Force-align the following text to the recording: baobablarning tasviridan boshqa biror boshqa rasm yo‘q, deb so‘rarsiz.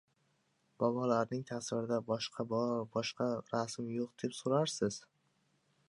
baobablarning 0.83 1.43
tasviridan 1.51 2.01
boshqa 2.07 2.47
biror 2.55 2.83
boshqa 2.97 3.29
rasm 3.53 3.93
yo‘q, 3.99 4.17
deb 4.25 4.37
so‘rarsiz. 4.41 4.99